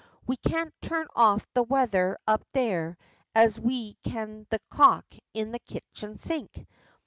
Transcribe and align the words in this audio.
We 0.25 0.35
can't 0.37 0.73
turn 0.81 1.05
off 1.15 1.45
the 1.53 1.61
wather 1.61 2.17
up 2.25 2.43
there 2.53 2.97
as 3.35 3.59
we 3.59 3.93
can 4.03 4.47
the 4.49 4.57
cock 4.71 5.05
in 5.35 5.51
the 5.51 5.59
kitchen 5.59 6.17
sink. 6.17 6.65